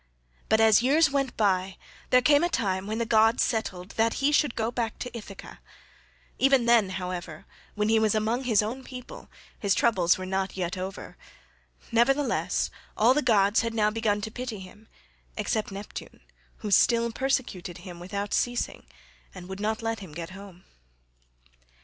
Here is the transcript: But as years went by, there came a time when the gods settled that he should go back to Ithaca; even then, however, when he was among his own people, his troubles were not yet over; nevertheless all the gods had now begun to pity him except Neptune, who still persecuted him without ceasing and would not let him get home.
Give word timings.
But 0.49 0.59
as 0.59 0.81
years 0.81 1.11
went 1.11 1.37
by, 1.37 1.77
there 2.09 2.23
came 2.23 2.43
a 2.43 2.49
time 2.49 2.87
when 2.87 2.97
the 2.97 3.05
gods 3.05 3.43
settled 3.43 3.91
that 3.97 4.15
he 4.15 4.31
should 4.31 4.55
go 4.55 4.71
back 4.71 4.97
to 4.97 5.15
Ithaca; 5.15 5.59
even 6.39 6.65
then, 6.65 6.89
however, 6.89 7.45
when 7.75 7.87
he 7.87 7.99
was 7.99 8.15
among 8.15 8.45
his 8.45 8.63
own 8.63 8.83
people, 8.83 9.29
his 9.59 9.75
troubles 9.75 10.17
were 10.17 10.25
not 10.25 10.57
yet 10.57 10.75
over; 10.75 11.17
nevertheless 11.91 12.71
all 12.97 13.13
the 13.13 13.21
gods 13.21 13.61
had 13.61 13.75
now 13.75 13.91
begun 13.91 14.21
to 14.21 14.31
pity 14.31 14.57
him 14.57 14.87
except 15.37 15.71
Neptune, 15.71 16.21
who 16.65 16.71
still 16.71 17.11
persecuted 17.11 17.77
him 17.77 17.99
without 17.99 18.33
ceasing 18.33 18.87
and 19.35 19.47
would 19.47 19.59
not 19.59 19.83
let 19.83 19.99
him 19.99 20.13
get 20.13 20.31
home. 20.31 20.63